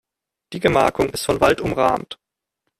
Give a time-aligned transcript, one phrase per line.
[0.53, 2.17] Die Gemarkung ist von Wald umrahmt.